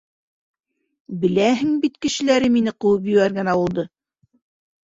Беләһең 1.25 1.75
бит 1.83 1.99
кешеләре 2.05 2.49
мине 2.57 2.73
ҡыуып 2.87 3.07
ебәргән 3.13 3.53
ауылды? 3.55 3.89